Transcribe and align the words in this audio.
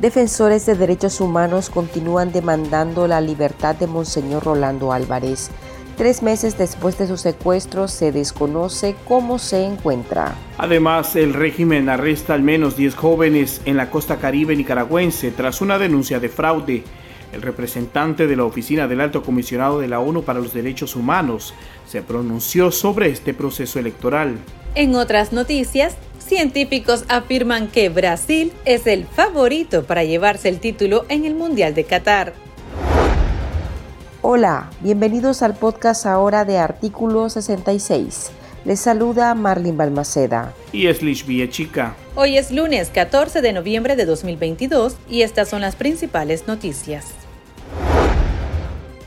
Defensores 0.00 0.66
de 0.66 0.74
derechos 0.74 1.22
humanos 1.22 1.70
continúan 1.70 2.30
demandando 2.30 3.08
la 3.08 3.22
libertad 3.22 3.74
de 3.76 3.86
Monseñor 3.86 4.44
Rolando 4.44 4.92
Álvarez. 4.92 5.50
Tres 5.96 6.22
meses 6.22 6.58
después 6.58 6.98
de 6.98 7.06
su 7.06 7.16
secuestro 7.16 7.88
se 7.88 8.12
desconoce 8.12 8.94
cómo 9.08 9.38
se 9.38 9.64
encuentra. 9.64 10.34
Además, 10.58 11.16
el 11.16 11.32
régimen 11.32 11.88
arresta 11.88 12.34
al 12.34 12.42
menos 12.42 12.76
10 12.76 12.94
jóvenes 12.94 13.62
en 13.64 13.78
la 13.78 13.90
costa 13.90 14.18
caribe 14.18 14.54
nicaragüense 14.54 15.30
tras 15.30 15.62
una 15.62 15.78
denuncia 15.78 16.20
de 16.20 16.28
fraude. 16.28 16.84
El 17.32 17.40
representante 17.40 18.26
de 18.26 18.36
la 18.36 18.44
Oficina 18.44 18.86
del 18.86 19.00
Alto 19.00 19.22
Comisionado 19.22 19.80
de 19.80 19.88
la 19.88 20.00
ONU 20.00 20.24
para 20.24 20.40
los 20.40 20.52
Derechos 20.52 20.94
Humanos 20.94 21.54
se 21.86 22.02
pronunció 22.02 22.70
sobre 22.70 23.08
este 23.08 23.32
proceso 23.32 23.78
electoral. 23.78 24.36
En 24.74 24.94
otras 24.94 25.32
noticias, 25.32 25.96
científicos 26.26 27.04
afirman 27.08 27.68
que 27.68 27.88
Brasil 27.88 28.52
es 28.64 28.86
el 28.86 29.06
favorito 29.06 29.84
para 29.84 30.04
llevarse 30.04 30.48
el 30.48 30.58
título 30.58 31.06
en 31.08 31.24
el 31.24 31.34
Mundial 31.34 31.74
de 31.74 31.84
Qatar. 31.84 32.34
Hola, 34.22 34.70
bienvenidos 34.80 35.42
al 35.42 35.54
podcast 35.54 36.04
ahora 36.04 36.44
de 36.44 36.58
Artículo 36.58 37.30
66. 37.30 38.30
Les 38.64 38.80
saluda 38.80 39.32
Marlene 39.34 39.76
Balmaceda. 39.76 40.52
Y 40.72 40.88
es 40.88 41.00
Lish 41.00 41.24
Chica. 41.50 41.94
Hoy 42.16 42.36
es 42.36 42.50
lunes 42.50 42.90
14 42.90 43.40
de 43.40 43.52
noviembre 43.52 43.94
de 43.94 44.04
2022 44.04 44.96
y 45.08 45.22
estas 45.22 45.48
son 45.48 45.60
las 45.60 45.76
principales 45.76 46.48
noticias. 46.48 47.25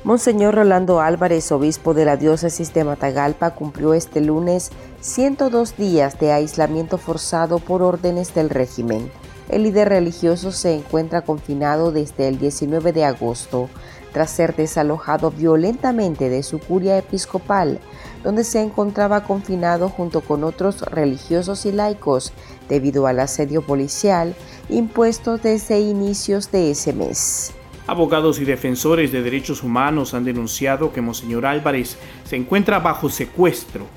Monseñor 0.09 0.55
Rolando 0.55 1.01
Álvarez, 1.01 1.51
obispo 1.51 1.93
de 1.93 2.03
la 2.03 2.17
diócesis 2.17 2.73
de 2.73 2.83
Matagalpa, 2.83 3.51
cumplió 3.51 3.93
este 3.93 4.21
lunes 4.21 4.71
102 5.01 5.77
días 5.77 6.17
de 6.17 6.31
aislamiento 6.31 6.97
forzado 6.97 7.59
por 7.59 7.83
órdenes 7.83 8.33
del 8.33 8.49
régimen. 8.49 9.11
El 9.49 9.61
líder 9.61 9.89
religioso 9.89 10.51
se 10.51 10.73
encuentra 10.73 11.21
confinado 11.21 11.91
desde 11.91 12.27
el 12.27 12.39
19 12.39 12.91
de 12.91 13.05
agosto, 13.05 13.69
tras 14.11 14.31
ser 14.31 14.55
desalojado 14.55 15.29
violentamente 15.29 16.27
de 16.29 16.41
su 16.41 16.57
curia 16.57 16.97
episcopal, 16.97 17.79
donde 18.23 18.45
se 18.45 18.63
encontraba 18.63 19.25
confinado 19.25 19.89
junto 19.89 20.21
con 20.21 20.43
otros 20.43 20.81
religiosos 20.81 21.67
y 21.67 21.71
laicos 21.71 22.33
debido 22.67 23.05
al 23.05 23.19
asedio 23.19 23.61
policial 23.61 24.33
impuesto 24.69 25.37
desde 25.37 25.79
inicios 25.81 26.49
de 26.49 26.71
ese 26.71 26.93
mes. 26.93 27.53
Abogados 27.89 28.39
y 28.39 28.45
defensores 28.45 29.11
de 29.11 29.23
derechos 29.23 29.63
humanos 29.63 30.13
han 30.13 30.23
denunciado 30.23 30.93
que 30.93 31.01
Monseñor 31.01 31.47
Álvarez 31.47 31.97
se 32.23 32.35
encuentra 32.35 32.77
bajo 32.77 33.09
secuestro, 33.09 33.87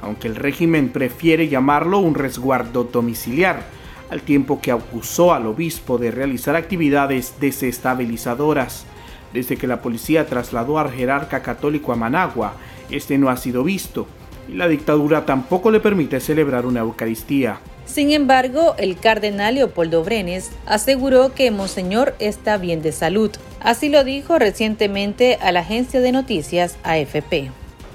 aunque 0.00 0.26
el 0.26 0.36
régimen 0.36 0.88
prefiere 0.88 1.48
llamarlo 1.48 1.98
un 1.98 2.14
resguardo 2.14 2.84
domiciliar, 2.84 3.66
al 4.08 4.22
tiempo 4.22 4.62
que 4.62 4.72
acusó 4.72 5.34
al 5.34 5.46
obispo 5.46 5.98
de 5.98 6.10
realizar 6.10 6.56
actividades 6.56 7.34
desestabilizadoras. 7.40 8.86
Desde 9.34 9.58
que 9.58 9.66
la 9.66 9.82
policía 9.82 10.26
trasladó 10.26 10.78
al 10.78 10.90
jerarca 10.90 11.42
católico 11.42 11.92
a 11.92 11.96
Managua, 11.96 12.54
este 12.88 13.18
no 13.18 13.28
ha 13.28 13.36
sido 13.36 13.64
visto, 13.64 14.06
y 14.48 14.54
la 14.54 14.68
dictadura 14.68 15.26
tampoco 15.26 15.70
le 15.70 15.80
permite 15.80 16.20
celebrar 16.20 16.66
una 16.66 16.80
Eucaristía. 16.80 17.60
Sin 17.84 18.10
embargo, 18.12 18.74
el 18.78 18.96
cardenal 18.96 19.56
Leopoldo 19.56 20.04
Brenes 20.04 20.50
aseguró 20.66 21.34
que 21.34 21.50
Monseñor 21.50 22.14
está 22.20 22.56
bien 22.56 22.80
de 22.80 22.92
salud. 22.92 23.30
Así 23.60 23.88
lo 23.88 24.04
dijo 24.04 24.38
recientemente 24.38 25.36
a 25.42 25.52
la 25.52 25.60
agencia 25.60 26.00
de 26.00 26.12
noticias 26.12 26.76
AFP. 26.84 27.50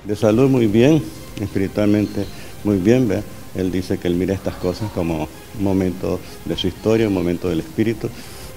De 0.06 0.16
salud 0.16 0.50
muy 0.50 0.68
bien, 0.68 1.04
espiritualmente 1.42 2.26
muy 2.64 2.78
bien. 2.78 3.24
Él 3.56 3.72
dice 3.72 3.98
que 3.98 4.08
él 4.08 4.16
mira 4.16 4.34
estas 4.34 4.56
cosas 4.56 4.92
como 4.92 5.28
un 5.58 5.64
momento 5.64 6.20
de 6.46 6.56
su 6.56 6.68
historia, 6.68 7.08
un 7.08 7.14
momento 7.14 7.50
del 7.50 7.62
espíritu, 7.62 8.10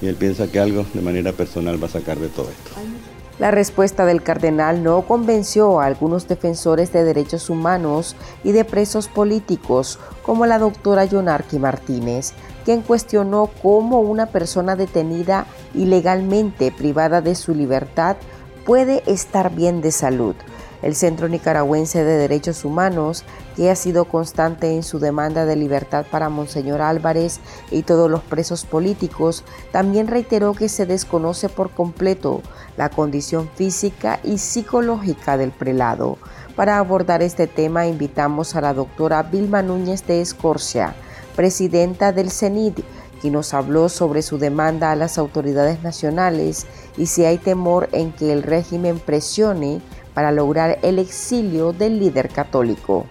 y 0.03 0.07
él 0.07 0.17
piensa 0.17 0.51
que 0.51 0.59
algo 0.59 0.85
de 0.93 1.01
manera 1.01 1.33
personal 1.33 1.83
va 1.83 1.87
a 1.87 1.91
sacar 1.91 2.19
de 2.19 2.29
todo 2.29 2.51
esto. 2.51 2.73
La 3.41 3.51
respuesta 3.51 4.05
del 4.05 4.23
cardenal 4.23 4.83
no 4.83 5.01
convenció 5.01 5.81
a 5.81 5.87
algunos 5.87 6.29
defensores 6.29 6.93
de 6.93 7.05
derechos 7.05 7.49
humanos 7.49 8.15
y 8.45 8.53
de 8.53 8.67
presos 8.67 9.09
políticos, 9.09 9.99
como 10.23 10.45
la 10.45 10.59
doctora 10.59 11.07
Yonarqui 11.07 11.59
Martínez, 11.59 12.35
quien 12.67 12.83
cuestionó 12.83 13.49
cómo 13.63 14.01
una 14.01 14.27
persona 14.27 14.77
detenida 14.77 15.47
ilegalmente 15.73 16.71
privada 16.71 17.23
de 17.23 17.35
su 17.35 17.55
libertad 17.55 18.19
puede 18.67 19.03
estar 19.07 19.51
bien 19.55 19.81
de 19.81 19.91
salud. 19.91 20.37
El 20.83 20.95
Centro 20.95 21.29
Nicaragüense 21.29 22.05
de 22.05 22.17
Derechos 22.17 22.65
Humanos, 22.65 23.25
que 23.57 23.71
ha 23.71 23.77
sido 23.77 24.07
constante 24.07 24.75
en 24.75 24.83
su 24.83 24.99
demanda 24.99 25.45
de 25.45 25.57
libertad 25.57 26.07
para 26.11 26.29
Monseñor 26.29 26.81
Álvarez 26.81 27.41
y 27.71 27.83
todos 27.83 28.11
los 28.11 28.23
presos 28.23 28.65
políticos, 28.65 29.45
también 29.73 30.07
reiteró 30.07 30.55
que 30.55 30.69
se 30.69 30.87
desconoce 30.87 31.49
por 31.49 31.71
completo 31.71 32.41
la 32.77 32.89
condición 32.89 33.51
física 33.55 34.21
y 34.25 34.39
psicológica 34.39 35.37
del 35.37 35.51
prelado. 35.51 36.17
Para 36.57 36.79
abordar 36.79 37.23
este 37.23 37.47
tema 37.47 37.87
invitamos 37.87 38.57
a 38.57 38.61
la 38.61 38.75
doctora 38.75 39.23
Vilma 39.23 39.63
Núñez 39.63 40.07
de 40.07 40.21
Escorcia, 40.21 40.95
presidenta 41.37 42.13
del 42.13 42.31
CENID, 42.31 42.81
quien 43.21 43.35
nos 43.35 43.55
habló 43.55 43.89
sobre 43.89 44.23
su 44.23 44.39
demanda 44.39 44.91
a 44.91 44.97
las 44.97 45.19
autoridades 45.19 45.83
nacionales 45.83 46.67
y 46.97 47.07
si 47.07 47.25
hay 47.25 47.39
temor 47.39 47.89
en 47.93 48.13
que 48.13 48.33
el 48.33 48.43
régimen 48.43 48.99
presione 48.99 49.81
para 50.15 50.33
lograr 50.33 50.79
el 50.83 50.99
exilio 50.99 51.73
del 51.73 51.99
líder 51.99 52.29
católico. 52.29 53.07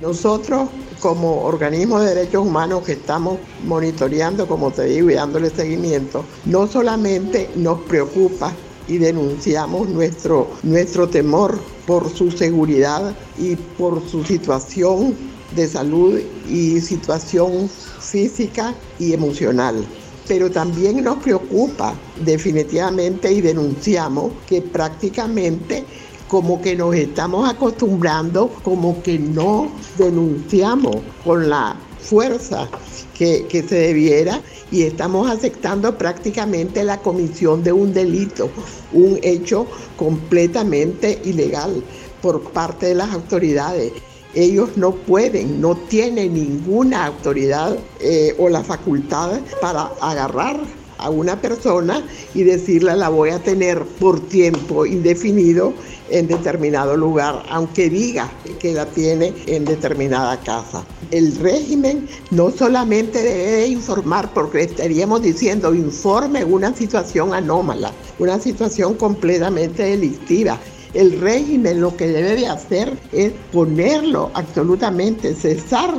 Nosotros 0.00 0.68
como 1.00 1.42
organismo 1.42 2.00
de 2.00 2.14
derechos 2.14 2.44
humanos 2.46 2.82
que 2.84 2.92
estamos 2.92 3.38
monitoreando, 3.64 4.48
como 4.48 4.70
te 4.70 4.84
digo, 4.84 5.10
y 5.10 5.14
dándole 5.14 5.50
seguimiento, 5.50 6.24
no 6.44 6.66
solamente 6.66 7.48
nos 7.54 7.80
preocupa 7.82 8.52
y 8.88 8.98
denunciamos 8.98 9.88
nuestro, 9.88 10.48
nuestro 10.64 11.08
temor 11.08 11.58
por 11.86 12.08
su 12.10 12.32
seguridad 12.32 13.14
y 13.38 13.54
por 13.54 14.06
su 14.08 14.24
situación 14.24 15.16
de 15.54 15.68
salud 15.68 16.20
y 16.48 16.80
situación 16.80 17.68
física 18.00 18.74
y 18.98 19.12
emocional 19.12 19.84
pero 20.28 20.50
también 20.50 21.02
nos 21.02 21.18
preocupa 21.18 21.94
definitivamente 22.24 23.32
y 23.32 23.40
denunciamos 23.40 24.32
que 24.46 24.62
prácticamente 24.62 25.84
como 26.32 26.62
que 26.62 26.74
nos 26.74 26.94
estamos 26.94 27.46
acostumbrando, 27.46 28.48
como 28.62 29.02
que 29.02 29.18
no 29.18 29.70
denunciamos 29.98 30.96
con 31.22 31.50
la 31.50 31.76
fuerza 31.98 32.70
que, 33.14 33.46
se 33.50 33.74
debiera 33.74 34.40
y 34.70 34.84
estamos 34.84 35.30
aceptando 35.30 35.98
prácticamente 35.98 36.84
la 36.84 36.96
comisión 37.00 37.62
de 37.62 37.74
un 37.74 37.92
delito, 37.92 38.48
un 38.94 39.18
hecho 39.20 39.66
completamente 39.98 41.20
ilegal 41.22 41.84
por 42.22 42.40
parte 42.50 42.86
de 42.86 42.94
las 42.94 43.12
autoridades. 43.12 43.92
Ellos 44.34 44.70
no 44.76 44.92
pueden, 44.92 45.60
no 45.60 45.76
tienen 45.76 46.32
ninguna 46.32 47.04
autoridad 47.04 47.76
eh, 48.00 48.34
o 48.38 48.48
la 48.48 48.64
facultad 48.64 49.38
para 49.60 49.92
agarrar 50.00 50.58
a 51.02 51.10
una 51.10 51.40
persona 51.40 52.04
y 52.34 52.42
decirle 52.44 52.96
la 52.96 53.08
voy 53.08 53.30
a 53.30 53.42
tener 53.42 53.84
por 54.00 54.20
tiempo 54.20 54.86
indefinido 54.86 55.74
en 56.10 56.26
determinado 56.26 56.96
lugar, 56.96 57.42
aunque 57.48 57.88
diga 57.88 58.30
que 58.60 58.72
la 58.72 58.86
tiene 58.86 59.32
en 59.46 59.64
determinada 59.64 60.38
casa. 60.40 60.84
El 61.10 61.36
régimen 61.36 62.08
no 62.30 62.50
solamente 62.50 63.22
debe 63.22 63.66
informar, 63.68 64.32
porque 64.32 64.62
estaríamos 64.62 65.22
diciendo 65.22 65.74
informe 65.74 66.44
una 66.44 66.74
situación 66.74 67.32
anómala, 67.34 67.92
una 68.18 68.38
situación 68.38 68.94
completamente 68.94 69.82
delictiva. 69.82 70.58
El 70.94 71.18
régimen 71.20 71.80
lo 71.80 71.96
que 71.96 72.06
debe 72.06 72.36
de 72.36 72.46
hacer 72.46 72.92
es 73.12 73.32
ponerlo 73.50 74.30
absolutamente, 74.34 75.34
cesar 75.34 75.94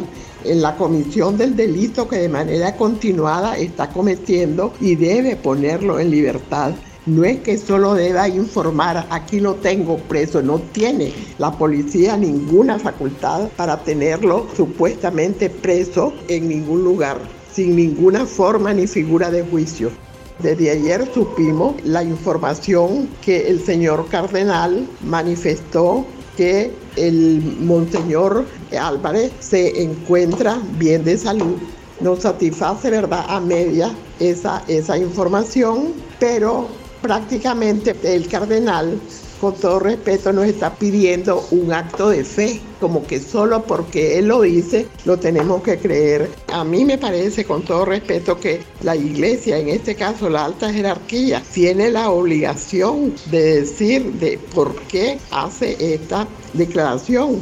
en 0.45 0.61
la 0.61 0.75
comisión 0.75 1.37
del 1.37 1.55
delito 1.55 2.07
que 2.07 2.17
de 2.17 2.29
manera 2.29 2.75
continuada 2.75 3.57
está 3.57 3.89
cometiendo 3.89 4.73
y 4.79 4.95
debe 4.95 5.35
ponerlo 5.35 5.99
en 5.99 6.11
libertad. 6.11 6.73
No 7.05 7.25
es 7.25 7.41
que 7.41 7.57
solo 7.57 7.95
deba 7.95 8.29
informar, 8.29 9.05
aquí 9.09 9.41
lo 9.41 9.55
tengo 9.55 9.97
preso, 9.97 10.41
no 10.41 10.59
tiene 10.59 11.13
la 11.37 11.51
policía 11.51 12.15
ninguna 12.15 12.79
facultad 12.79 13.49
para 13.57 13.83
tenerlo 13.83 14.47
supuestamente 14.55 15.49
preso 15.49 16.13
en 16.29 16.47
ningún 16.47 16.83
lugar, 16.83 17.17
sin 17.51 17.75
ninguna 17.75 18.25
forma 18.25 18.73
ni 18.73 18.87
figura 18.87 19.29
de 19.31 19.43
juicio. 19.43 19.91
Desde 20.39 20.71
ayer 20.71 21.09
supimos 21.13 21.75
la 21.83 22.03
información 22.03 23.09
que 23.21 23.49
el 23.49 23.63
señor 23.63 24.07
cardenal 24.07 24.87
manifestó 25.03 26.05
que 26.37 26.71
el 26.95 27.41
monseñor 27.59 28.45
Álvarez 28.79 29.31
se 29.39 29.81
encuentra 29.81 30.59
bien 30.77 31.03
de 31.03 31.17
salud. 31.17 31.55
Nos 31.99 32.19
satisface, 32.19 32.89
¿verdad?, 32.89 33.25
a 33.27 33.39
media 33.39 33.91
esa, 34.19 34.63
esa 34.67 34.97
información, 34.97 35.93
pero 36.19 36.67
prácticamente 37.01 37.95
el 38.03 38.27
cardenal 38.27 38.99
con 39.43 39.55
todo 39.55 39.79
respeto, 39.79 40.31
nos 40.31 40.45
está 40.45 40.73
pidiendo 40.73 41.45
un 41.51 41.73
acto 41.73 42.11
de 42.11 42.23
fe, 42.23 42.61
como 42.79 43.05
que 43.05 43.19
solo 43.19 43.61
porque 43.63 44.17
Él 44.17 44.29
lo 44.29 44.39
dice, 44.39 44.87
lo 45.03 45.19
tenemos 45.19 45.61
que 45.63 45.77
creer. 45.77 46.31
A 46.47 46.63
mí 46.63 46.85
me 46.85 46.97
parece, 46.97 47.43
con 47.43 47.61
todo 47.61 47.83
respeto, 47.83 48.39
que 48.39 48.61
la 48.83 48.95
iglesia, 48.95 49.57
en 49.57 49.67
este 49.67 49.95
caso 49.95 50.29
la 50.29 50.45
alta 50.45 50.71
jerarquía, 50.71 51.43
tiene 51.53 51.89
la 51.89 52.09
obligación 52.09 53.15
de 53.31 53.59
decir 53.59 54.13
de 54.13 54.39
por 54.55 54.73
qué 54.83 55.19
hace 55.31 55.93
esta 55.93 56.25
declaración. 56.53 57.41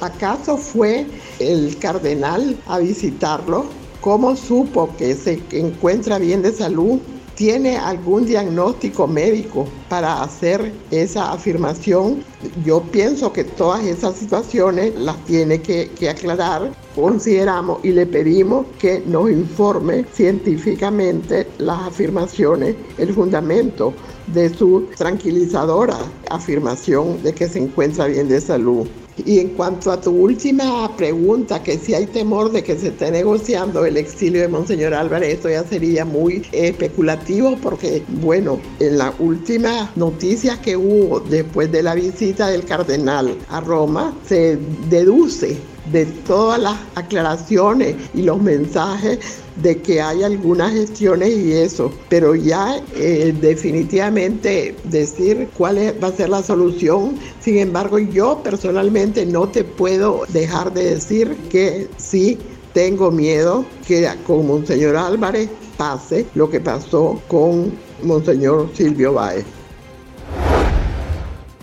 ¿Acaso 0.00 0.56
fue 0.56 1.04
el 1.38 1.76
cardenal 1.78 2.56
a 2.66 2.78
visitarlo? 2.78 3.66
¿Cómo 4.00 4.36
supo 4.36 4.96
que 4.96 5.14
se 5.14 5.38
encuentra 5.50 6.18
bien 6.18 6.40
de 6.40 6.52
salud? 6.52 6.98
Tiene 7.34 7.76
algún 7.76 8.26
diagnóstico 8.26 9.06
médico 9.06 9.66
para 9.88 10.22
hacer 10.22 10.72
esa 10.90 11.32
afirmación, 11.32 12.22
yo 12.64 12.82
pienso 12.82 13.32
que 13.32 13.44
todas 13.44 13.84
esas 13.84 14.16
situaciones 14.16 14.94
las 14.96 15.16
tiene 15.24 15.60
que, 15.60 15.90
aclarar. 16.08 16.72
Consideramos 16.94 17.82
y 17.84 17.92
le 17.92 18.04
pedimos 18.04 18.66
que 18.78 19.02
nos 19.06 19.30
informe 19.30 20.04
científicamente 20.12 21.46
las 21.58 21.88
afirmaciones, 21.88 22.76
el 22.98 23.14
fundamento 23.14 23.94
de 24.26 24.52
su 24.54 24.88
tranquilizadora 24.96 25.96
afirmación 26.30 27.22
de 27.22 27.32
que 27.32 27.48
se 27.48 27.60
encuentra 27.60 28.06
bien 28.06 28.28
de 28.28 28.40
salud. 28.40 28.86
Y 29.24 29.40
en 29.40 29.48
cuanto 29.50 29.92
a 29.92 30.00
tu 30.00 30.10
última 30.10 30.94
pregunta, 30.96 31.62
que 31.62 31.78
si 31.78 31.94
hay 31.94 32.06
temor 32.06 32.50
de 32.50 32.62
que 32.62 32.76
se 32.76 32.88
esté 32.88 33.10
negociando 33.10 33.84
el 33.84 33.96
exilio 33.96 34.40
de 34.40 34.48
Monseñor 34.48 34.94
Álvarez, 34.94 35.34
esto 35.34 35.50
ya 35.50 35.64
sería 35.64 36.04
muy 36.04 36.42
especulativo 36.52 37.56
porque, 37.62 38.02
bueno, 38.22 38.58
en 38.80 38.98
la 38.98 39.12
última 39.18 39.90
noticia 39.96 40.60
que 40.60 40.76
hubo 40.76 41.20
después 41.20 41.70
de 41.70 41.82
la 41.82 41.94
visita 41.94 42.48
del 42.48 42.64
cardenal 42.64 43.36
a 43.48 43.60
Roma, 43.60 44.14
se 44.26 44.58
deduce 44.88 45.56
de 45.90 46.06
todas 46.06 46.60
las 46.60 46.76
aclaraciones 46.94 47.96
y 48.14 48.22
los 48.22 48.40
mensajes 48.40 49.42
de 49.56 49.80
que 49.82 50.00
hay 50.00 50.22
algunas 50.22 50.72
gestiones 50.72 51.30
y 51.30 51.52
eso, 51.52 51.92
pero 52.08 52.34
ya 52.34 52.80
eh, 52.94 53.34
definitivamente 53.40 54.74
decir 54.84 55.48
cuál 55.56 55.94
va 56.02 56.08
a 56.08 56.12
ser 56.12 56.30
la 56.30 56.42
solución. 56.42 57.16
Sin 57.40 57.58
embargo, 57.58 57.98
yo 57.98 58.42
personalmente 58.42 59.26
no 59.26 59.48
te 59.48 59.64
puedo 59.64 60.22
dejar 60.28 60.72
de 60.72 60.94
decir 60.94 61.36
que 61.50 61.88
sí 61.96 62.38
tengo 62.72 63.10
miedo 63.10 63.64
que 63.86 64.08
con 64.26 64.46
Monseñor 64.46 64.96
Álvarez 64.96 65.50
pase 65.76 66.26
lo 66.34 66.48
que 66.48 66.60
pasó 66.60 67.20
con 67.28 67.72
Monseñor 68.02 68.70
Silvio 68.74 69.14
Báez. 69.14 69.44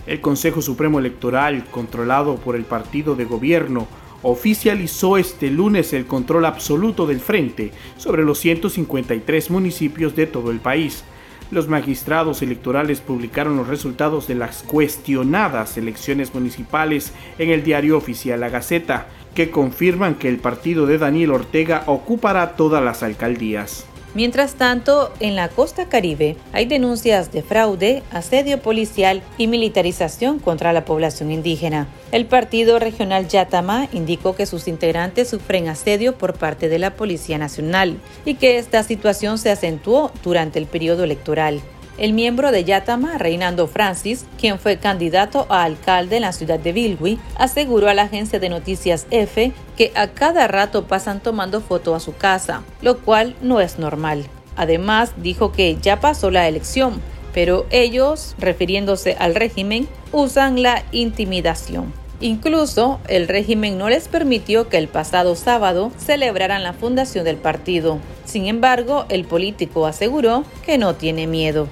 El 0.06 0.20
Consejo 0.20 0.60
Supremo 0.60 0.98
Electoral, 0.98 1.64
controlado 1.70 2.36
por 2.36 2.56
el 2.56 2.64
partido 2.64 3.14
de 3.14 3.24
gobierno, 3.24 3.86
oficializó 4.22 5.16
este 5.16 5.50
lunes 5.50 5.92
el 5.92 6.06
control 6.06 6.44
absoluto 6.44 7.06
del 7.06 7.20
frente 7.20 7.72
sobre 7.96 8.24
los 8.24 8.38
153 8.38 9.50
municipios 9.50 10.14
de 10.14 10.26
todo 10.26 10.50
el 10.50 10.60
país. 10.60 11.04
Los 11.50 11.68
magistrados 11.68 12.42
electorales 12.42 13.00
publicaron 13.00 13.56
los 13.56 13.66
resultados 13.66 14.28
de 14.28 14.36
las 14.36 14.62
cuestionadas 14.62 15.76
elecciones 15.76 16.32
municipales 16.32 17.12
en 17.38 17.50
el 17.50 17.64
diario 17.64 17.96
oficial 17.96 18.38
La 18.38 18.50
Gaceta, 18.50 19.08
que 19.34 19.50
confirman 19.50 20.14
que 20.14 20.28
el 20.28 20.38
partido 20.38 20.86
de 20.86 20.98
Daniel 20.98 21.32
Ortega 21.32 21.82
ocupará 21.86 22.54
todas 22.54 22.82
las 22.84 23.02
alcaldías. 23.02 23.89
Mientras 24.12 24.54
tanto, 24.54 25.12
en 25.20 25.36
la 25.36 25.48
costa 25.48 25.88
caribe 25.88 26.36
hay 26.52 26.66
denuncias 26.66 27.30
de 27.30 27.42
fraude, 27.42 28.02
asedio 28.10 28.60
policial 28.60 29.22
y 29.38 29.46
militarización 29.46 30.40
contra 30.40 30.72
la 30.72 30.84
población 30.84 31.30
indígena. 31.30 31.86
El 32.10 32.26
partido 32.26 32.80
regional 32.80 33.28
Yatama 33.28 33.88
indicó 33.92 34.34
que 34.34 34.46
sus 34.46 34.66
integrantes 34.66 35.28
sufren 35.28 35.68
asedio 35.68 36.18
por 36.18 36.34
parte 36.34 36.68
de 36.68 36.80
la 36.80 36.96
Policía 36.96 37.38
Nacional 37.38 37.98
y 38.24 38.34
que 38.34 38.58
esta 38.58 38.82
situación 38.82 39.38
se 39.38 39.50
acentuó 39.50 40.10
durante 40.24 40.58
el 40.58 40.66
periodo 40.66 41.04
electoral. 41.04 41.60
El 41.98 42.12
miembro 42.12 42.50
de 42.50 42.64
Yatama, 42.64 43.18
Reinando 43.18 43.66
Francis, 43.66 44.24
quien 44.38 44.58
fue 44.58 44.78
candidato 44.78 45.46
a 45.50 45.64
alcalde 45.64 46.16
en 46.16 46.22
la 46.22 46.32
ciudad 46.32 46.58
de 46.58 46.72
Bilwi, 46.72 47.18
aseguró 47.36 47.88
a 47.88 47.94
la 47.94 48.02
agencia 48.02 48.38
de 48.38 48.48
noticias 48.48 49.06
F 49.10 49.52
que 49.76 49.92
a 49.94 50.08
cada 50.08 50.48
rato 50.48 50.86
pasan 50.86 51.20
tomando 51.20 51.60
foto 51.60 51.94
a 51.94 52.00
su 52.00 52.14
casa, 52.16 52.62
lo 52.80 52.98
cual 52.98 53.34
no 53.42 53.60
es 53.60 53.78
normal. 53.78 54.26
Además, 54.56 55.12
dijo 55.16 55.52
que 55.52 55.76
ya 55.80 56.00
pasó 56.00 56.30
la 56.30 56.48
elección, 56.48 57.00
pero 57.32 57.66
ellos, 57.70 58.34
refiriéndose 58.38 59.16
al 59.18 59.34
régimen, 59.34 59.88
usan 60.12 60.62
la 60.62 60.84
intimidación. 60.92 61.92
Incluso 62.22 63.00
el 63.08 63.28
régimen 63.28 63.78
no 63.78 63.88
les 63.88 64.08
permitió 64.08 64.68
que 64.68 64.76
el 64.76 64.88
pasado 64.88 65.34
sábado 65.36 65.90
celebraran 65.96 66.62
la 66.62 66.74
fundación 66.74 67.24
del 67.24 67.36
partido. 67.36 67.98
Sin 68.26 68.46
embargo, 68.46 69.06
el 69.08 69.24
político 69.24 69.86
aseguró 69.86 70.44
que 70.64 70.76
no 70.76 70.94
tiene 70.96 71.26
miedo. 71.26 71.66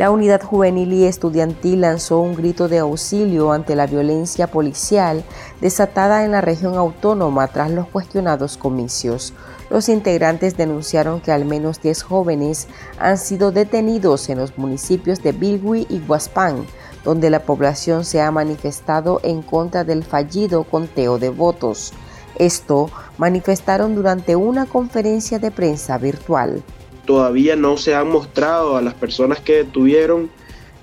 La 0.00 0.10
unidad 0.10 0.40
juvenil 0.40 0.94
y 0.94 1.04
estudiantil 1.04 1.82
lanzó 1.82 2.20
un 2.20 2.34
grito 2.34 2.68
de 2.68 2.78
auxilio 2.78 3.52
ante 3.52 3.76
la 3.76 3.86
violencia 3.86 4.46
policial 4.46 5.22
desatada 5.60 6.24
en 6.24 6.30
la 6.30 6.40
región 6.40 6.76
autónoma 6.76 7.48
tras 7.48 7.70
los 7.70 7.86
cuestionados 7.86 8.56
comicios. 8.56 9.34
Los 9.68 9.90
integrantes 9.90 10.56
denunciaron 10.56 11.20
que 11.20 11.32
al 11.32 11.44
menos 11.44 11.82
10 11.82 12.02
jóvenes 12.02 12.66
han 12.98 13.18
sido 13.18 13.52
detenidos 13.52 14.30
en 14.30 14.38
los 14.38 14.56
municipios 14.56 15.22
de 15.22 15.32
Bilwi 15.32 15.86
y 15.90 16.00
Huaspán, 16.08 16.64
donde 17.04 17.28
la 17.28 17.42
población 17.42 18.06
se 18.06 18.22
ha 18.22 18.30
manifestado 18.30 19.20
en 19.22 19.42
contra 19.42 19.84
del 19.84 20.02
fallido 20.02 20.64
conteo 20.64 21.18
de 21.18 21.28
votos. 21.28 21.92
Esto 22.36 22.88
manifestaron 23.18 23.94
durante 23.94 24.34
una 24.34 24.64
conferencia 24.64 25.38
de 25.38 25.50
prensa 25.50 25.98
virtual 25.98 26.62
todavía 27.10 27.56
no 27.56 27.76
se 27.76 27.92
han 27.92 28.08
mostrado 28.08 28.76
a 28.76 28.82
las 28.82 28.94
personas 28.94 29.40
que 29.40 29.54
detuvieron. 29.54 30.30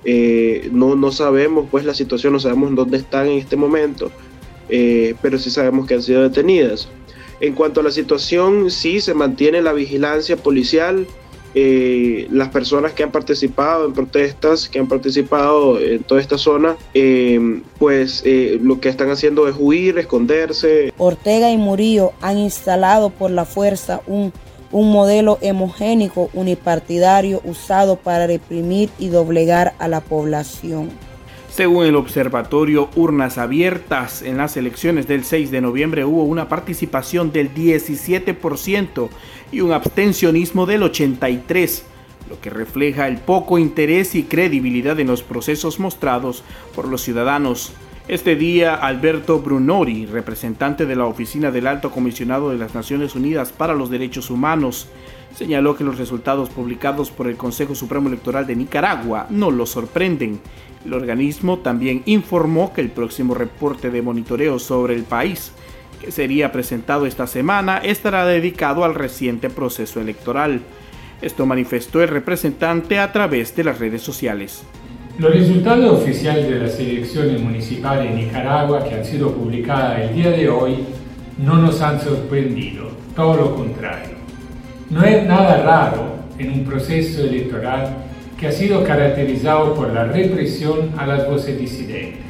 Eh, 0.03 0.67
no, 0.73 0.93
no 0.97 1.13
sabemos 1.13 1.69
pues 1.71 1.85
la 1.85 1.93
situación, 1.93 2.33
no 2.33 2.39
sabemos 2.41 2.75
dónde 2.75 2.97
están 2.97 3.27
en 3.27 3.37
este 3.37 3.55
momento, 3.55 4.11
eh, 4.67 5.15
pero 5.21 5.39
sí 5.39 5.49
sabemos 5.49 5.87
que 5.87 5.93
han 5.93 6.03
sido 6.03 6.23
detenidas. 6.23 6.89
En 7.39 7.53
cuanto 7.53 7.79
a 7.79 7.83
la 7.83 7.91
situación, 7.91 8.69
sí 8.69 8.99
se 8.99 9.13
mantiene 9.13 9.61
la 9.61 9.71
vigilancia 9.71 10.35
policial. 10.35 11.07
Eh, 11.55 12.27
las 12.29 12.49
personas 12.49 12.91
que 12.91 13.03
han 13.03 13.11
participado 13.13 13.85
en 13.85 13.93
protestas, 13.93 14.67
que 14.67 14.79
han 14.79 14.89
participado 14.89 15.79
en 15.79 16.03
toda 16.03 16.19
esta 16.19 16.37
zona, 16.37 16.75
pues 17.79 18.21
lo 18.61 18.81
que 18.81 18.89
están 18.89 19.09
haciendo 19.11 19.47
es 19.47 19.55
huir, 19.57 19.97
esconderse. 19.97 20.91
Ortega 20.97 21.49
y 21.51 21.57
Murillo 21.57 22.11
han 22.19 22.37
instalado 22.37 23.11
por 23.11 23.31
la 23.31 23.45
fuerza 23.45 24.01
un 24.07 24.33
un 24.71 24.91
modelo 24.91 25.37
hemogénico 25.41 26.29
unipartidario 26.33 27.41
usado 27.43 27.95
para 27.95 28.27
reprimir 28.27 28.89
y 28.99 29.09
doblegar 29.09 29.73
a 29.79 29.87
la 29.87 30.01
población. 30.01 30.89
Según 31.49 31.85
el 31.85 31.95
observatorio 31.95 32.89
Urnas 32.95 33.37
Abiertas, 33.37 34.21
en 34.21 34.37
las 34.37 34.57
elecciones 34.57 35.07
del 35.07 35.23
6 35.23 35.49
de 35.49 35.61
noviembre 35.61 36.05
hubo 36.05 36.23
una 36.23 36.49
participación 36.49 37.31
del 37.31 37.51
17% 37.53 39.09
y 39.51 39.61
un 39.61 39.71
abstencionismo 39.71 40.65
del 40.67 40.83
83%, 40.83 41.81
lo 42.29 42.39
que 42.41 42.49
refleja 42.49 43.07
el 43.07 43.17
poco 43.17 43.57
interés 43.57 44.13
y 44.13 44.23
credibilidad 44.23 44.99
en 44.99 45.07
los 45.07 45.23
procesos 45.23 45.79
mostrados 45.79 46.43
por 46.75 46.87
los 46.87 47.01
ciudadanos. 47.01 47.71
Este 48.07 48.37
día, 48.37 48.73
Alberto 48.75 49.39
Brunori, 49.39 50.05
representante 50.05 50.85
de 50.85 50.95
la 50.95 51.07
Oficina 51.07 51.51
del 51.51 51.67
Alto 51.67 51.91
Comisionado 51.91 52.51
de 52.51 52.57
las 52.57 52.73
Naciones 52.73 53.15
Unidas 53.15 53.51
para 53.51 53.73
los 53.73 53.89
Derechos 53.89 54.29
Humanos, 54.29 54.87
señaló 55.35 55.75
que 55.75 55.83
los 55.83 55.97
resultados 55.97 56.49
publicados 56.49 57.11
por 57.11 57.27
el 57.27 57.35
Consejo 57.35 57.75
Supremo 57.75 58.07
Electoral 58.07 58.47
de 58.47 58.55
Nicaragua 58.55 59.27
no 59.29 59.51
lo 59.51 59.65
sorprenden. 59.65 60.39
El 60.85 60.93
organismo 60.93 61.59
también 61.59 62.01
informó 62.05 62.71
que 62.71 62.79
el 62.79 62.91
próximo 62.91 63.33
reporte 63.33 63.91
de 63.91 64.01
monitoreo 64.01 64.57
sobre 64.57 64.95
el 64.95 65.03
país, 65.03 65.51
que 65.99 66.13
sería 66.13 66.53
presentado 66.53 67.07
esta 67.07 67.27
semana, 67.27 67.79
estará 67.79 68.25
dedicado 68.25 68.85
al 68.85 68.95
reciente 68.95 69.49
proceso 69.49 69.99
electoral. 69.99 70.61
Esto 71.21 71.45
manifestó 71.45 72.01
el 72.01 72.07
representante 72.07 72.99
a 72.99 73.11
través 73.11 73.53
de 73.53 73.65
las 73.65 73.79
redes 73.79 74.01
sociales. 74.01 74.63
Los 75.19 75.33
resultados 75.33 76.03
oficiales 76.03 76.47
de 76.47 76.59
las 76.59 76.79
elecciones 76.79 77.41
municipales 77.41 78.11
en 78.11 78.17
Nicaragua 78.17 78.83
que 78.87 78.93
han 78.93 79.03
sido 79.03 79.31
publicadas 79.33 80.01
el 80.01 80.15
día 80.15 80.29
de 80.29 80.47
hoy 80.47 80.75
no 81.39 81.55
nos 81.55 81.81
han 81.81 81.99
sorprendido, 81.99 82.91
todo 83.15 83.35
lo 83.35 83.55
contrario. 83.55 84.15
No 84.91 85.03
es 85.03 85.25
nada 85.25 85.63
raro 85.63 86.17
en 86.37 86.51
un 86.51 86.65
proceso 86.65 87.23
electoral 87.23 87.97
que 88.39 88.45
ha 88.45 88.51
sido 88.51 88.83
caracterizado 88.83 89.73
por 89.73 89.91
la 89.91 90.03
represión 90.03 90.91
a 90.97 91.07
las 91.07 91.27
voces 91.27 91.57
disidentes 91.57 92.21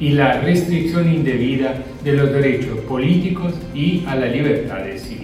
y 0.00 0.12
la 0.12 0.40
restricción 0.40 1.12
indebida 1.12 1.74
de 2.02 2.12
los 2.14 2.32
derechos 2.32 2.78
políticos 2.88 3.52
y 3.74 4.02
a 4.06 4.16
las 4.16 4.32
libertades 4.32 5.02
civiles. 5.02 5.19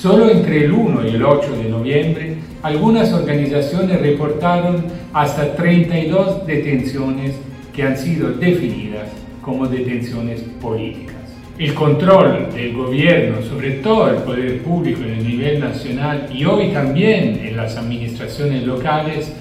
Solo 0.00 0.28
entre 0.28 0.66
el 0.66 0.72
1 0.72 1.06
y 1.06 1.14
el 1.14 1.24
8 1.24 1.56
de 1.56 1.70
noviembre, 1.70 2.34
algunas 2.62 3.14
organizaciones 3.14 3.98
reportaron 3.98 4.84
hasta 5.14 5.56
32 5.56 6.46
detenciones 6.46 7.34
que 7.74 7.82
han 7.82 7.96
sido 7.96 8.28
definidas 8.32 9.08
como 9.40 9.66
detenciones 9.66 10.42
políticas. 10.60 11.16
El 11.58 11.72
control 11.72 12.48
del 12.52 12.74
gobierno 12.74 13.40
sobre 13.40 13.70
todo 13.76 14.10
el 14.10 14.16
poder 14.16 14.60
público 14.60 15.00
en 15.02 15.14
el 15.14 15.26
nivel 15.26 15.60
nacional 15.60 16.28
y 16.30 16.44
hoy 16.44 16.68
también 16.72 17.40
en 17.42 17.56
las 17.56 17.78
administraciones 17.78 18.66
locales 18.66 19.32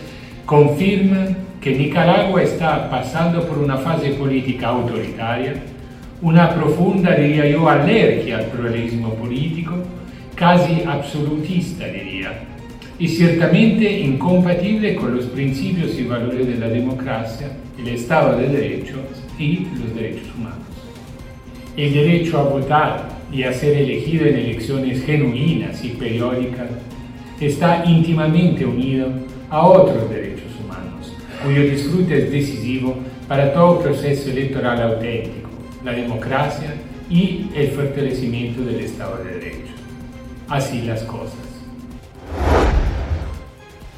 confirman 0.45 1.35
que 1.59 1.75
Nicaragua 1.75 2.41
está 2.41 2.89
pasando 2.89 3.45
por 3.45 3.57
una 3.57 3.75
fase 3.75 4.11
política 4.11 4.69
autoritaria, 4.69 5.55
una 6.21 6.55
profunda, 6.55 7.13
diría 7.13 7.45
yo, 7.49 7.67
alergia 7.67 8.37
al 8.37 8.45
pluralismo 8.45 9.15
político, 9.15 9.73
casi 10.35 10.83
absolutista, 10.85 11.87
diría, 11.87 12.43
y 12.99 13.07
ciertamente 13.07 13.99
incompatible 13.99 14.95
con 14.95 15.15
los 15.15 15.25
principios 15.25 15.97
y 15.97 16.03
valores 16.03 16.47
de 16.47 16.55
la 16.55 16.67
democracia, 16.67 17.51
el 17.77 17.87
Estado 17.87 18.37
de 18.37 18.49
Derecho 18.49 18.95
y 19.39 19.67
los 19.77 19.95
derechos 19.95 20.27
humanos. 20.37 20.59
El 21.75 21.93
derecho 21.93 22.39
a 22.39 22.43
votar 22.43 23.09
y 23.31 23.43
a 23.43 23.53
ser 23.53 23.75
elegido 23.77 24.25
en 24.25 24.35
elecciones 24.35 25.03
genuinas 25.05 25.83
y 25.83 25.89
periódicas 25.89 26.69
está 27.39 27.83
íntimamente 27.85 28.65
unido 28.65 29.09
a 29.49 29.65
otros 29.65 30.09
derechos 30.09 30.51
humanos, 30.63 31.13
cuyo 31.43 31.63
disfrute 31.63 32.17
es 32.17 32.31
decisivo 32.31 32.95
para 33.27 33.53
todo 33.53 33.81
proceso 33.81 34.29
electoral 34.29 34.81
auténtico, 34.81 35.49
la 35.83 35.91
democracia 35.91 36.75
y 37.09 37.47
el 37.55 37.69
fortalecimiento 37.69 38.63
del 38.63 38.79
Estado 38.81 39.21
de 39.23 39.31
Derecho. 39.31 39.75
Así 40.47 40.81
las 40.81 41.01
cosas. 41.03 41.33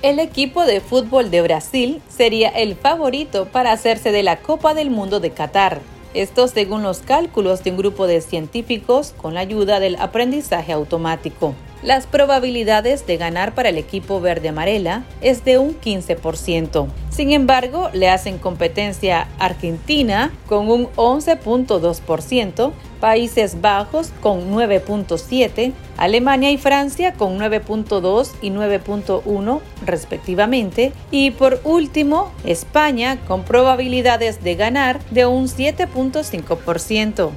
El 0.01 0.19
equipo 0.19 0.65
de 0.65 0.79
fútbol 0.79 1.31
de 1.31 1.41
Brasil 1.41 2.01
sería 2.07 2.49
el 2.49 2.75
favorito 2.75 3.45
para 3.45 3.71
hacerse 3.71 4.11
de 4.11 4.23
la 4.23 4.37
Copa 4.37 4.73
del 4.73 4.89
Mundo 4.89 5.19
de 5.19 5.31
Qatar. 5.31 5.81
Esto 6.13 6.47
según 6.47 6.83
los 6.83 6.99
cálculos 6.99 7.63
de 7.63 7.71
un 7.71 7.77
grupo 7.77 8.07
de 8.07 8.21
científicos 8.21 9.13
con 9.17 9.33
la 9.33 9.41
ayuda 9.41 9.79
del 9.79 9.97
aprendizaje 9.97 10.71
automático. 10.71 11.53
Las 11.83 12.07
probabilidades 12.07 13.05
de 13.05 13.17
ganar 13.17 13.53
para 13.53 13.69
el 13.69 13.77
equipo 13.77 14.19
verde 14.19 14.49
amarela 14.49 15.03
es 15.21 15.45
de 15.45 15.59
un 15.59 15.79
15%. 15.79 16.87
Sin 17.11 17.31
embargo, 17.31 17.89
le 17.93 18.09
hacen 18.09 18.39
competencia 18.39 19.27
Argentina 19.37 20.31
con 20.47 20.69
un 20.69 20.87
11.2%, 20.95 22.71
Países 22.99 23.61
Bajos 23.61 24.11
con 24.21 24.51
9.7%, 24.51 25.73
Alemania 25.97 26.49
y 26.49 26.57
Francia 26.57 27.13
con 27.13 27.37
9.2 27.37 28.31
y 28.41 28.49
9.1 28.49 29.61
respectivamente, 29.85 30.93
y 31.11 31.29
por 31.31 31.61
último, 31.63 32.31
España 32.43 33.19
con 33.27 33.43
probabilidades 33.43 34.43
de 34.43 34.55
ganar 34.55 34.99
de 35.11 35.27
un 35.27 35.47
7.5%. 35.47 37.31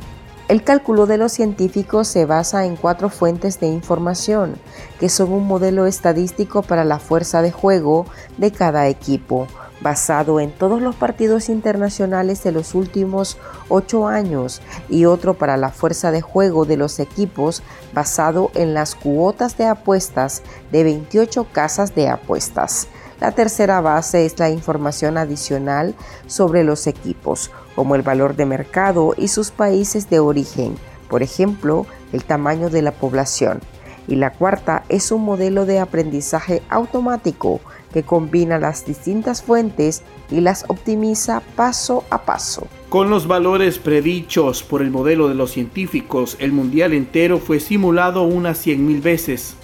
El 0.50 0.64
cálculo 0.64 1.06
de 1.06 1.16
los 1.16 1.30
científicos 1.30 2.08
se 2.08 2.24
basa 2.24 2.66
en 2.66 2.74
cuatro 2.74 3.08
fuentes 3.08 3.60
de 3.60 3.68
información, 3.68 4.56
que 4.98 5.08
son 5.08 5.32
un 5.32 5.46
modelo 5.46 5.86
estadístico 5.86 6.62
para 6.62 6.84
la 6.84 6.98
fuerza 6.98 7.40
de 7.40 7.52
juego 7.52 8.04
de 8.36 8.50
cada 8.50 8.88
equipo, 8.88 9.46
basado 9.80 10.40
en 10.40 10.50
todos 10.50 10.82
los 10.82 10.96
partidos 10.96 11.50
internacionales 11.50 12.42
de 12.42 12.50
los 12.50 12.74
últimos 12.74 13.38
ocho 13.68 14.08
años, 14.08 14.60
y 14.88 15.04
otro 15.04 15.34
para 15.34 15.56
la 15.56 15.68
fuerza 15.68 16.10
de 16.10 16.20
juego 16.20 16.64
de 16.64 16.76
los 16.76 16.98
equipos, 16.98 17.62
basado 17.94 18.50
en 18.54 18.74
las 18.74 18.96
cuotas 18.96 19.56
de 19.56 19.66
apuestas 19.66 20.42
de 20.72 20.82
28 20.82 21.46
casas 21.52 21.94
de 21.94 22.08
apuestas. 22.08 22.88
La 23.20 23.32
tercera 23.32 23.82
base 23.82 24.24
es 24.24 24.38
la 24.38 24.48
información 24.48 25.18
adicional 25.18 25.94
sobre 26.26 26.64
los 26.64 26.86
equipos, 26.86 27.50
como 27.74 27.94
el 27.94 28.00
valor 28.00 28.34
de 28.34 28.46
mercado 28.46 29.14
y 29.14 29.28
sus 29.28 29.50
países 29.50 30.08
de 30.08 30.20
origen, 30.20 30.76
por 31.10 31.22
ejemplo, 31.22 31.86
el 32.14 32.24
tamaño 32.24 32.70
de 32.70 32.80
la 32.80 32.92
población. 32.92 33.60
Y 34.08 34.14
la 34.14 34.32
cuarta 34.32 34.84
es 34.88 35.12
un 35.12 35.22
modelo 35.22 35.66
de 35.66 35.80
aprendizaje 35.80 36.62
automático 36.70 37.60
que 37.92 38.04
combina 38.04 38.58
las 38.58 38.86
distintas 38.86 39.42
fuentes 39.42 40.02
y 40.30 40.40
las 40.40 40.64
optimiza 40.68 41.42
paso 41.56 42.04
a 42.08 42.22
paso. 42.22 42.68
Con 42.88 43.10
los 43.10 43.26
valores 43.26 43.78
predichos 43.78 44.62
por 44.62 44.80
el 44.80 44.90
modelo 44.90 45.28
de 45.28 45.34
los 45.34 45.50
científicos, 45.50 46.36
el 46.40 46.52
mundial 46.52 46.94
entero 46.94 47.38
fue 47.38 47.60
simulado 47.60 48.22
unas 48.22 48.66
100.000 48.66 49.02
veces 49.02 49.56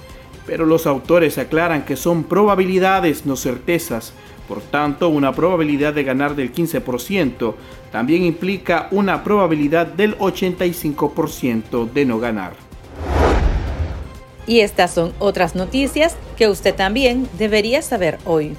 pero 0.47 0.65
los 0.65 0.87
autores 0.87 1.38
aclaran 1.38 1.85
que 1.85 1.97
son 1.97 2.25
probabilidades, 2.25 3.26
no 3.26 3.37
certezas. 3.37 4.12
Por 4.49 4.61
tanto, 4.61 5.09
una 5.09 5.33
probabilidad 5.33 5.93
de 5.93 6.05
ganar 6.05 6.37
del 6.37 6.53
15% 6.53 7.55
también 7.91 8.25
implica 8.25 8.88
una 8.93 9.25
probabilidad 9.25 9.87
del 9.87 10.17
85% 10.19 11.91
de 11.91 12.05
no 12.05 12.19
ganar. 12.21 12.53
Y 14.47 14.61
estas 14.61 14.93
son 14.93 15.12
otras 15.19 15.57
noticias 15.57 16.17
que 16.37 16.49
usted 16.49 16.75
también 16.75 17.29
debería 17.37 17.83
saber 17.83 18.19
hoy. 18.25 18.55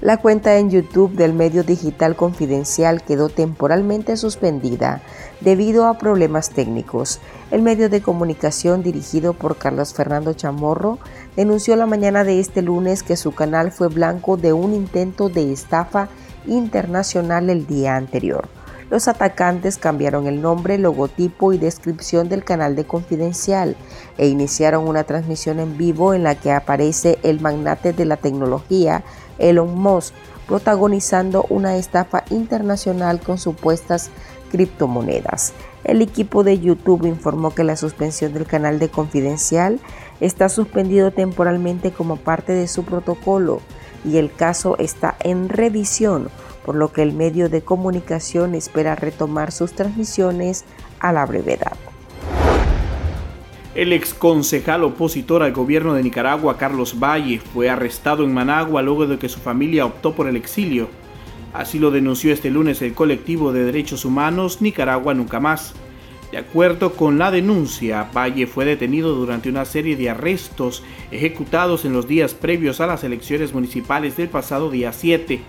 La 0.00 0.16
cuenta 0.16 0.56
en 0.56 0.70
YouTube 0.70 1.12
del 1.12 1.34
medio 1.34 1.62
digital 1.62 2.16
confidencial 2.16 3.02
quedó 3.02 3.28
temporalmente 3.28 4.16
suspendida 4.16 5.02
debido 5.42 5.86
a 5.86 5.98
problemas 5.98 6.48
técnicos. 6.48 7.20
El 7.50 7.60
medio 7.60 7.90
de 7.90 8.00
comunicación 8.00 8.82
dirigido 8.82 9.34
por 9.34 9.58
Carlos 9.58 9.92
Fernando 9.92 10.32
Chamorro 10.32 10.98
denunció 11.36 11.76
la 11.76 11.84
mañana 11.84 12.24
de 12.24 12.40
este 12.40 12.62
lunes 12.62 13.02
que 13.02 13.16
su 13.16 13.32
canal 13.32 13.72
fue 13.72 13.88
blanco 13.88 14.38
de 14.38 14.54
un 14.54 14.72
intento 14.72 15.28
de 15.28 15.52
estafa 15.52 16.08
internacional 16.46 17.50
el 17.50 17.66
día 17.66 17.96
anterior. 17.96 18.48
Los 18.88 19.06
atacantes 19.06 19.78
cambiaron 19.78 20.26
el 20.26 20.42
nombre, 20.42 20.76
logotipo 20.76 21.52
y 21.52 21.58
descripción 21.58 22.28
del 22.28 22.42
canal 22.42 22.74
de 22.74 22.84
Confidencial 22.84 23.76
e 24.18 24.26
iniciaron 24.26 24.88
una 24.88 25.04
transmisión 25.04 25.60
en 25.60 25.76
vivo 25.76 26.12
en 26.12 26.24
la 26.24 26.34
que 26.34 26.50
aparece 26.50 27.20
el 27.22 27.40
magnate 27.40 27.92
de 27.92 28.04
la 28.04 28.16
tecnología 28.16 29.04
Elon 29.40 29.78
Musk, 29.78 30.14
protagonizando 30.46 31.46
una 31.48 31.76
estafa 31.76 32.24
internacional 32.30 33.20
con 33.20 33.38
supuestas 33.38 34.10
criptomonedas. 34.50 35.52
El 35.84 36.02
equipo 36.02 36.44
de 36.44 36.58
YouTube 36.58 37.06
informó 37.06 37.54
que 37.54 37.64
la 37.64 37.76
suspensión 37.76 38.32
del 38.32 38.46
canal 38.46 38.78
de 38.78 38.90
Confidencial 38.90 39.80
está 40.20 40.48
suspendido 40.48 41.10
temporalmente 41.10 41.90
como 41.90 42.16
parte 42.16 42.52
de 42.52 42.68
su 42.68 42.84
protocolo 42.84 43.60
y 44.04 44.18
el 44.18 44.32
caso 44.32 44.76
está 44.78 45.16
en 45.20 45.48
revisión, 45.48 46.30
por 46.64 46.74
lo 46.74 46.92
que 46.92 47.02
el 47.02 47.12
medio 47.12 47.48
de 47.48 47.62
comunicación 47.62 48.54
espera 48.54 48.94
retomar 48.94 49.52
sus 49.52 49.72
transmisiones 49.72 50.64
a 50.98 51.12
la 51.12 51.24
brevedad. 51.26 51.76
El 53.80 53.94
ex 53.94 54.12
concejal 54.12 54.84
opositor 54.84 55.42
al 55.42 55.54
gobierno 55.54 55.94
de 55.94 56.02
Nicaragua, 56.02 56.58
Carlos 56.58 57.00
Valle, 57.02 57.38
fue 57.38 57.70
arrestado 57.70 58.24
en 58.24 58.34
Managua 58.34 58.82
luego 58.82 59.06
de 59.06 59.16
que 59.16 59.30
su 59.30 59.40
familia 59.40 59.86
optó 59.86 60.12
por 60.12 60.28
el 60.28 60.36
exilio. 60.36 60.90
Así 61.54 61.78
lo 61.78 61.90
denunció 61.90 62.30
este 62.30 62.50
lunes 62.50 62.82
el 62.82 62.92
colectivo 62.92 63.54
de 63.54 63.64
derechos 63.64 64.04
humanos 64.04 64.60
Nicaragua 64.60 65.14
Nunca 65.14 65.40
Más. 65.40 65.72
De 66.30 66.36
acuerdo 66.36 66.92
con 66.92 67.16
la 67.16 67.30
denuncia, 67.30 68.06
Valle 68.14 68.46
fue 68.46 68.66
detenido 68.66 69.14
durante 69.14 69.48
una 69.48 69.64
serie 69.64 69.96
de 69.96 70.10
arrestos 70.10 70.82
ejecutados 71.10 71.86
en 71.86 71.94
los 71.94 72.06
días 72.06 72.34
previos 72.34 72.82
a 72.82 72.86
las 72.86 73.02
elecciones 73.02 73.54
municipales 73.54 74.14
del 74.14 74.28
pasado 74.28 74.70
día 74.70 74.92
7, 74.92 75.40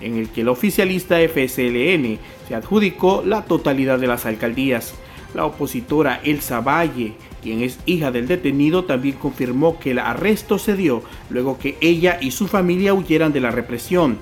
en 0.00 0.18
el 0.18 0.28
que 0.28 0.42
el 0.42 0.48
oficialista 0.50 1.16
FSLN 1.18 2.20
se 2.46 2.54
adjudicó 2.54 3.24
la 3.26 3.42
totalidad 3.42 3.98
de 3.98 4.06
las 4.06 4.24
alcaldías. 4.24 4.94
La 5.34 5.46
opositora 5.46 6.20
Elsa 6.24 6.60
Valle 6.60 7.14
quien 7.42 7.62
es 7.62 7.78
hija 7.84 8.10
del 8.10 8.28
detenido, 8.28 8.84
también 8.84 9.16
confirmó 9.16 9.78
que 9.78 9.90
el 9.90 9.98
arresto 9.98 10.58
se 10.58 10.76
dio 10.76 11.02
luego 11.28 11.58
que 11.58 11.76
ella 11.80 12.18
y 12.20 12.30
su 12.30 12.46
familia 12.46 12.94
huyeran 12.94 13.32
de 13.32 13.40
la 13.40 13.50
represión. 13.50 14.16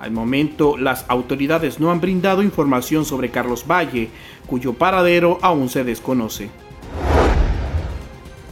Al 0.00 0.10
momento, 0.10 0.76
las 0.76 1.04
autoridades 1.08 1.78
no 1.78 1.90
han 1.90 2.00
brindado 2.00 2.42
información 2.42 3.04
sobre 3.04 3.30
Carlos 3.30 3.64
Valle, 3.70 4.08
cuyo 4.46 4.72
paradero 4.72 5.38
aún 5.42 5.68
se 5.68 5.84
desconoce. 5.84 6.50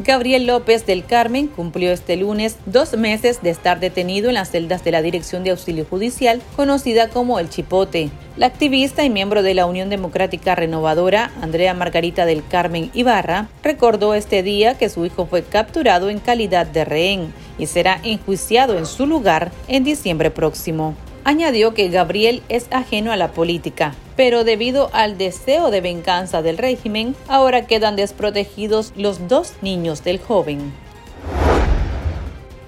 Gabriel 0.05 0.47
López 0.47 0.85
del 0.85 1.05
Carmen 1.05 1.47
cumplió 1.47 1.93
este 1.93 2.17
lunes 2.17 2.57
dos 2.67 2.97
meses 2.97 3.41
de 3.41 3.51
estar 3.51 3.79
detenido 3.79 4.29
en 4.29 4.35
las 4.35 4.51
celdas 4.51 4.83
de 4.83 4.91
la 4.91 5.01
Dirección 5.01 5.45
de 5.45 5.51
Auxilio 5.51 5.87
Judicial, 5.89 6.43
conocida 6.57 7.09
como 7.09 7.39
El 7.39 7.49
Chipote. 7.49 8.11
La 8.37 8.47
activista 8.47 9.05
y 9.05 9.11
miembro 9.11 9.43
de 9.45 9.55
la 9.55 9.67
Unión 9.67 9.91
Democrática 9.91 10.57
Renovadora, 10.57 11.31
Andrea 11.41 11.73
Margarita 11.75 12.27
del 12.27 12.45
Carmen 12.45 12.91
Ibarra, 12.95 13.49
recordó 13.63 14.15
este 14.15 14.43
día 14.43 14.77
que 14.77 14.89
su 14.89 15.07
hijo 15.07 15.27
fue 15.27 15.45
capturado 15.45 16.11
en 16.11 16.19
calidad 16.19 16.67
de 16.67 16.85
rehén 16.85 17.33
y 17.57 17.67
será 17.67 18.01
enjuiciado 18.03 18.77
en 18.79 18.87
su 18.87 19.07
lugar 19.07 19.53
en 19.69 19.85
diciembre 19.85 20.31
próximo. 20.31 20.97
Añadió 21.25 21.73
que 21.73 21.89
Gabriel 21.89 22.43
es 22.49 22.67
ajeno 22.73 23.13
a 23.13 23.17
la 23.17 23.31
política, 23.31 23.95
pero 24.17 24.43
debido 24.43 24.91
al 24.93 25.19
deseo 25.19 25.71
de 25.71 25.81
venganza 25.81 26.43
del 26.43 26.59
régimen, 26.59 27.15
ahora 27.29 27.67
quedan 27.67 27.95
desprotegidos 27.95 28.93
los 28.97 29.29
dos 29.29 29.53
niños 29.63 30.03
del 30.03 30.19
joven. 30.19 30.73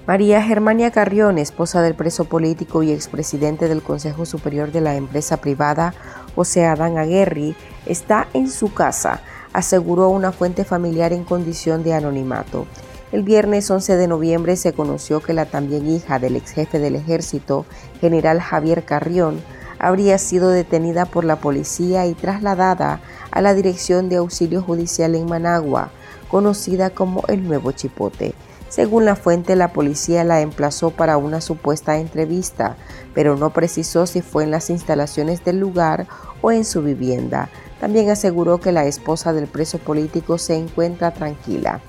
María 0.07 0.41
Germania 0.41 0.91
Carrión, 0.91 1.37
esposa 1.37 1.81
del 1.81 1.95
preso 1.95 2.25
político 2.25 2.81
y 2.81 2.91
expresidente 2.91 3.67
del 3.67 3.81
Consejo 3.81 4.25
Superior 4.25 4.71
de 4.71 4.79
la 4.79 4.95
empresa 4.95 5.37
privada 5.37 5.93
José 6.35 6.65
Adán 6.65 6.97
Aguerri, 6.97 7.55
está 7.85 8.29
en 8.33 8.49
su 8.49 8.73
casa, 8.73 9.21
aseguró 9.51 10.07
una 10.09 10.31
fuente 10.31 10.63
familiar 10.63 11.11
en 11.11 11.25
condición 11.25 11.83
de 11.83 11.93
anonimato. 11.93 12.67
El 13.15 13.23
viernes 13.23 13.71
11 13.71 13.95
de 13.95 14.09
noviembre 14.09 14.57
se 14.57 14.73
conoció 14.73 15.21
que 15.21 15.31
la 15.31 15.45
también 15.45 15.89
hija 15.89 16.19
del 16.19 16.35
ex 16.35 16.51
jefe 16.51 16.79
del 16.79 16.97
ejército, 16.97 17.65
general 18.01 18.41
Javier 18.41 18.83
Carrión, 18.83 19.39
habría 19.79 20.17
sido 20.17 20.49
detenida 20.49 21.05
por 21.05 21.23
la 21.23 21.37
policía 21.37 22.05
y 22.07 22.13
trasladada 22.13 22.99
a 23.31 23.41
la 23.41 23.53
Dirección 23.53 24.09
de 24.09 24.17
Auxilio 24.17 24.61
Judicial 24.61 25.15
en 25.15 25.27
Managua, 25.27 25.91
conocida 26.27 26.89
como 26.89 27.23
el 27.29 27.47
Nuevo 27.47 27.71
Chipote. 27.71 28.35
Según 28.67 29.05
la 29.05 29.15
fuente, 29.15 29.55
la 29.55 29.71
policía 29.71 30.25
la 30.25 30.41
emplazó 30.41 30.91
para 30.91 31.15
una 31.15 31.39
supuesta 31.39 31.97
entrevista, 31.97 32.75
pero 33.13 33.37
no 33.37 33.51
precisó 33.51 34.07
si 34.07 34.21
fue 34.21 34.43
en 34.43 34.51
las 34.51 34.69
instalaciones 34.69 35.41
del 35.45 35.57
lugar 35.57 36.05
o 36.41 36.51
en 36.51 36.65
su 36.65 36.81
vivienda. 36.81 37.47
También 37.79 38.09
aseguró 38.09 38.59
que 38.59 38.73
la 38.73 38.83
esposa 38.83 39.31
del 39.31 39.47
preso 39.47 39.77
político 39.77 40.37
se 40.37 40.55
encuentra 40.57 41.13
tranquila. 41.13 41.79